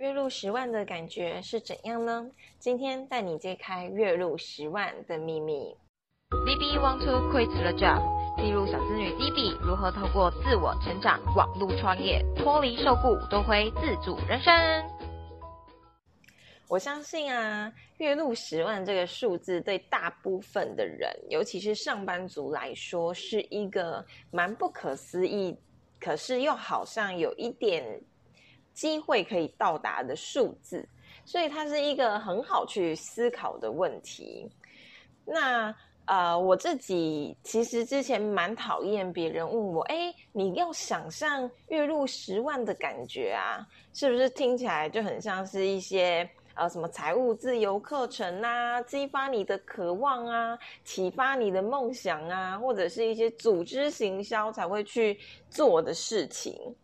[0.00, 2.26] 月入十万的感觉是怎样呢？
[2.58, 5.76] 今天带你揭开月入十万的秘密。
[6.46, 8.00] D B want to quit the job？
[8.38, 14.54] 记录小资女 D B 如何透过自我成长、网络创业，脱离受雇，夺回自主人生？
[16.66, 25.54] 我相信啊，月入十万这个数字对大部分的人，尤其是上班族来说，是一个蛮不可思议，
[26.00, 28.00] 可是又好像有一点。
[28.72, 30.88] 机会可以到达的数字，
[31.24, 34.50] 所以它是一个很好去思考的问题。
[35.24, 35.74] 那
[36.06, 55.16] 呃，我自己其实之前蛮讨厌别人问我，哎，你要想象月入十万的感觉啊，是不是听起来就很像是一些呃什么财务自由课程啊，激发你的渴望啊，启发你的梦想啊，或者是一些组织行销才会去
[55.48, 56.74] 做的事情。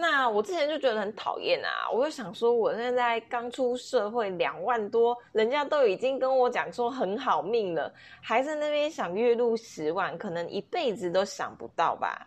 [0.00, 1.90] 那我之前就觉得很讨厌啊！
[1.92, 12.26] 我就想说，我现在刚出社会，两万多，人家都已经跟我讲说很好命了，还在那边想月入十万，可能一辈子都想不到吧。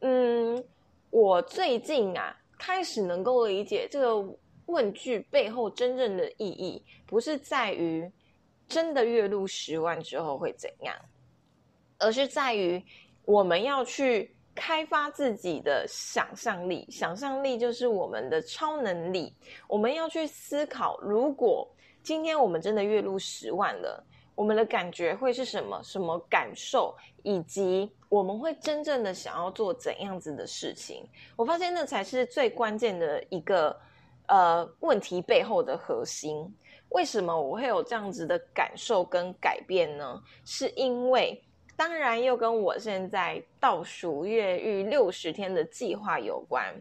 [0.00, 0.64] 嗯，
[1.10, 4.26] 我最近啊，开始能够理解这个
[4.64, 8.10] 问句背后真正的意义，不是在于
[8.66, 10.96] 真的月入十万之后会怎样，
[11.98, 12.82] 而是在于
[13.26, 14.34] 我们要去。
[14.56, 19.32] 开发自己的想象力，想象力就是我们的超能力。
[19.68, 21.68] 我们要去思考，如果
[22.02, 24.02] 今天我们真的月入十万了，
[24.34, 25.80] 我们的感觉会是什么？
[25.84, 26.96] 什么感受？
[27.22, 31.06] 以及我们会真正的想要做怎样子的事情？
[31.36, 33.78] 我发现那才是最关键的一个
[34.26, 36.52] 呃问题背后的核心。
[36.88, 40.20] 为什么我会有这样子的感受跟改变呢？
[40.44, 41.40] 是因为。
[41.76, 46.74] 当然，又跟我现在倒数月逾六十天的计划有关。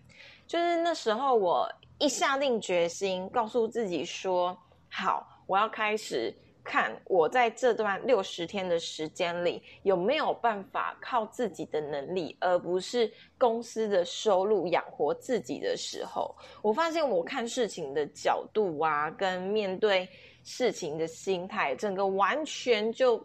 [0.47, 4.57] 就是那时候，我一下定决心，告诉自己说
[4.89, 16.33] ：“好，我要开始看我在这段六十天的时间里有没有办法靠自己的能力，而不是公司的收入养活自己的时候。”
[16.63, 20.07] 我发现，我看事情的角度啊，跟面对
[20.45, 23.21] 事情的心态，整个完全就。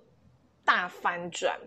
[0.71, 1.59] 大翻转，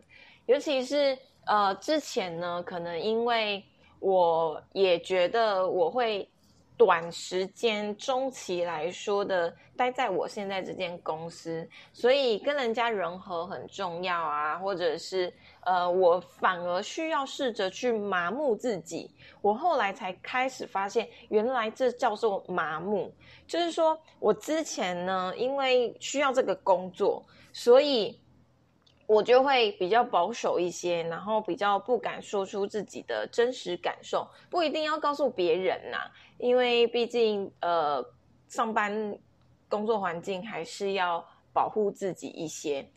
[0.46, 3.62] 尤其是呃之前呢，可能因为
[4.00, 6.26] 我也觉得我会
[6.78, 15.34] 短时间、中期来说的待在我现在这间公司，所以跟人家人和很重要啊，或者是
[15.66, 19.12] 呃我反而需要试着去麻木自己。
[19.42, 23.14] 我后来才开始发现，原来这叫做麻木，
[23.46, 27.22] 就是说我之前呢，因为需要这个工作，
[27.52, 28.18] 所以。
[29.06, 35.98] 我就会比较保守一些，然后比较不敢说出自己的真实感受，不一定要告诉别人呐，
[36.38, 38.04] 因为毕竟呃，
[38.48, 39.18] 上班
[39.68, 42.88] 工作环境还是要保护自己一些。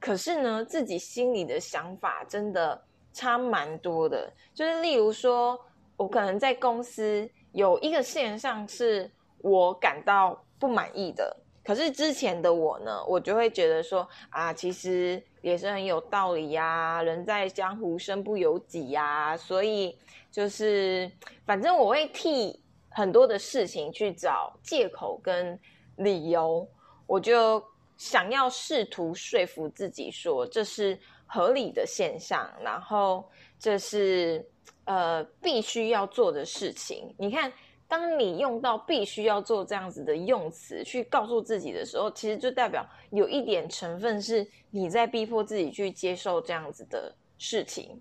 [0.00, 2.80] 可是呢，自己心里的想法真的
[3.12, 5.58] 差蛮多的，就是例如说，
[5.96, 11.36] 我可能在公司有一个现象是我感到不满意的。
[11.68, 19.94] 可是之前的我呢，我就会觉得说啊，其实也是很有道理呀，人在江湖身不由己呀，所以
[20.30, 21.12] 就是
[21.44, 22.58] 反正我会替
[22.88, 25.60] 很多的事情去找借口跟
[25.96, 26.66] 理由，
[27.06, 27.62] 我就
[27.98, 33.28] 想要试图说服自己说这是合理的现象，然后
[33.58, 34.42] 这是
[34.86, 37.14] 呃必须要做的事情。
[37.18, 37.52] 你看。
[37.88, 47.98] 当你用到必须要做这样子的用词去告诉自己的时候，其实就代表有一点成分是你在逼迫自己去接受这样子的事情。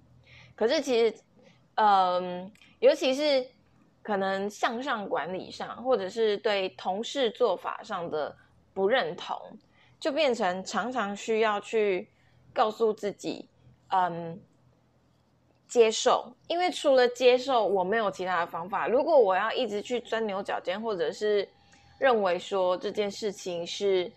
[0.56, 1.16] 可是其实，
[1.75, 3.48] 嗯，尤其是
[4.03, 8.36] 可能向上管理上，或者是对同事做法上的
[8.74, 9.40] 不认同，
[10.00, 12.09] 就变成常常需要去
[12.54, 13.48] 告诉自己，
[13.88, 14.38] 嗯。
[15.67, 18.88] 接受，因为除了接受，我没有其他的方法。
[18.88, 21.47] 如果我要一直去钻牛角尖，或者是
[22.00, 24.12] 认为说这件事情是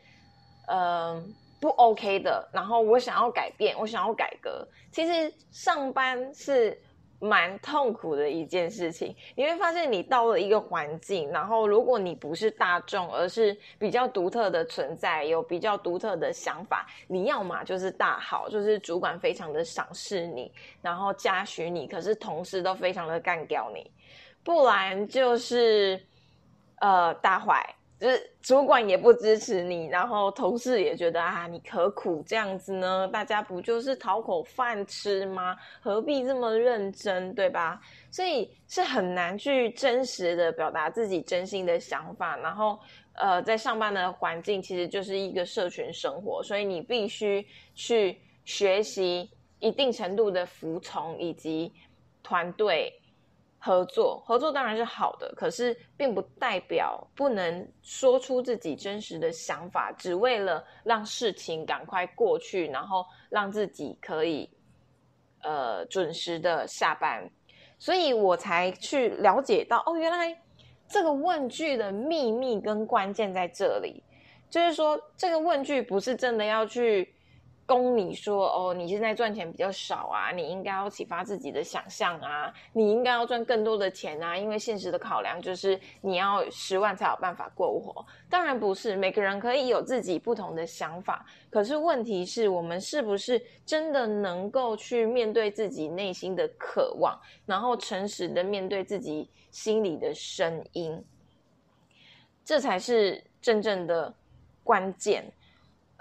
[0.66, 1.22] 呃
[1.60, 6.80] 不 OK 的，然后我想要改变，我想要改革，其实上班是。
[7.20, 20.50] 蛮痛苦的一件事情，你会发现你到了一个环境，然后如果你不是大众，而是比较独特的存在，有比较独特的想法，你要么就是大好，就是主管非常的赏识你，
[20.80, 23.90] 然后嘉许你，可是同事都非常的干掉你，
[24.42, 26.02] 不然就是
[26.80, 27.62] 呃大坏，
[28.00, 33.06] 就是主管也不支持你，然后同事也觉得啊，你何苦这样子呢？
[33.08, 35.54] 大家不就是讨口饭吃吗？
[35.82, 37.78] 何必这么认真，对吧？
[38.10, 42.38] 所以是很难去真实的表达自己真心的想法。
[42.38, 42.80] 然后，
[43.12, 51.70] 呃，在上班的环境其实就是一个社群生活，所以你必须去学习一定程度的服从以及
[52.22, 52.90] 团队。
[53.62, 64.48] 合作，合作当然是好的，可是并不代表不能说出自己真实的想法，只为了让事情赶快过去，然后让自己可以
[65.42, 67.30] 呃准时的下班。
[67.78, 70.34] 所以我才去了解到，哦，原来
[70.88, 74.02] 这个问句的秘密跟关键在这里，
[74.48, 77.14] 就是说这个问句不是真的要去。
[77.70, 88.04] 供你说哦，你现在赚钱比较少啊，你应该要启发自己的想象啊，你应该要赚更多的钱啊，因为现实的考量就是你要十万才有办法过活。
[88.28, 97.16] 当然不是，每个人可以有自己不同的想法，可是问题是我们是不是真的能够去面对自己内心的渴望，
[97.46, 101.00] 然后诚实的面对自己心里的声音，
[102.44, 104.12] 这才是真正的
[104.64, 105.24] 关键。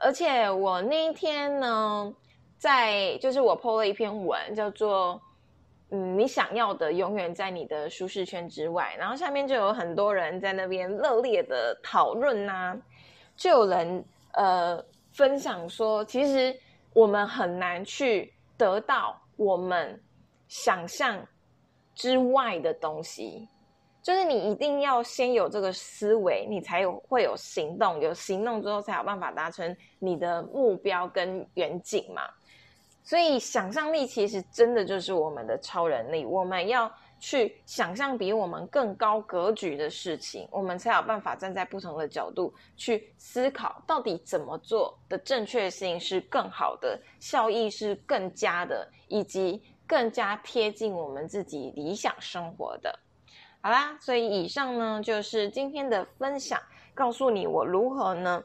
[0.02, 2.14] 而且我那一天呢，
[2.58, 5.22] 在就是我 PO 了一篇文，叫做
[5.92, 12.78] “嗯，你想要的永远在你的舒适圈之外”，然后下面就有很多人在那边热烈的讨论呐，
[13.36, 14.04] 就有人
[14.34, 16.58] 呃分享说，其实
[16.94, 20.02] 我们很难去得到我们
[20.48, 21.26] 想象
[21.96, 23.48] 之外的东西。
[24.02, 32.24] 就是你一定要先有这个思维，你才有会有行动，有行动之后才有办法达成你的目标跟远景嘛。
[33.04, 52.98] 所以想象力其实真的就是我们的超能力，我们要去想象比我们更高格局的事情，我们才有办法站在不同的角度去思考，到底怎么做的正确性是更好的，效益是更佳的，以及更加贴近我们自己理想生活的。
[53.62, 56.58] 好啦，所以以上呢就是今天的分享，
[56.94, 58.42] 告诉你我如何呢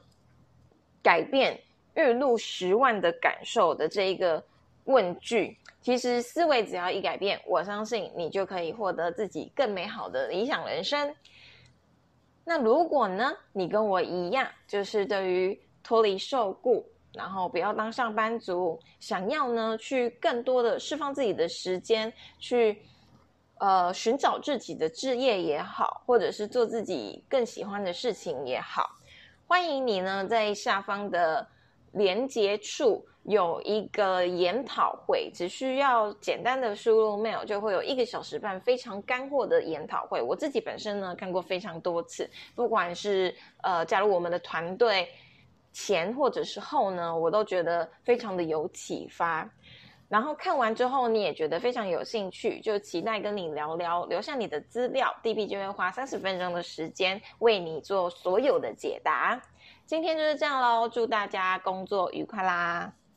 [1.04, 1.60] 改变
[1.94, 4.44] 月入十万的感受的这一个
[4.86, 5.56] 问句。
[5.80, 11.14] 其实思维只要一改变，我相信你就可以获得自己更美好的理想人生。
[12.44, 22.82] 那如果呢，你跟我一样，就是对于脱离受雇，然后不要当上班族，想要呢去更多的释放自己的时间去。
[23.64, 28.90] 呃，寻找自己的置业也好，或者是做自己更喜欢的事情也好，
[29.46, 31.48] 欢迎你呢，在下方的
[31.92, 40.20] 连接处有一个研讨会，只需要简单的输入 mail，就会有一个小时半非常干货的研讨会。
[40.20, 45.08] 我自己本身呢看过非常多次，不管是呃加入我们的团队
[45.72, 49.50] 前或者是后呢，我都觉得非常的有启发。
[50.14, 59.42] 然后看完之后，你也觉得非常有兴趣，就期待跟你聊聊，留下你的资料，D B 就会花三十分钟的时间为你做所有的解答。
[59.84, 62.92] 今天就是这样喽，祝大家工作愉快啦！